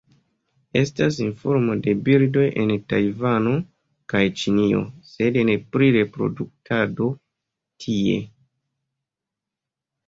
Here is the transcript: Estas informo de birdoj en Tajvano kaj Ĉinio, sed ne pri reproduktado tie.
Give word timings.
Estas 0.79 1.17
informo 1.25 1.75
de 1.87 1.93
birdoj 2.07 2.45
en 2.63 2.73
Tajvano 2.93 3.53
kaj 4.15 4.23
Ĉinio, 4.41 4.81
sed 5.11 5.39
ne 5.51 5.59
pri 5.77 5.91
reproduktado 5.99 7.13
tie. 7.87 8.19